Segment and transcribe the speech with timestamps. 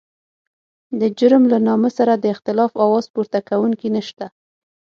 [0.99, 4.25] د جرم له نامه سره د اختلاف اواز پورته کوونکی نشته.